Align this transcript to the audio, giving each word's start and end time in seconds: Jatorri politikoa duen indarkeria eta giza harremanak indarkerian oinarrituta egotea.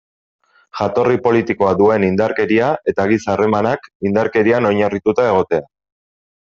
Jatorri 0.79 1.19
politikoa 1.27 1.75
duen 1.83 2.07
indarkeria 2.09 2.71
eta 2.95 3.07
giza 3.13 3.35
harremanak 3.37 3.89
indarkerian 4.13 4.73
oinarrituta 4.75 5.33
egotea. 5.33 5.67